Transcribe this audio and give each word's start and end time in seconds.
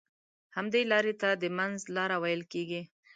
همدې 0.55 0.81
لارې 0.91 1.13
ته 1.21 1.29
د 1.41 1.43
منځ 1.57 1.77
لاره 1.95 2.17
ويل 2.23 2.43
کېږي. 2.53 2.81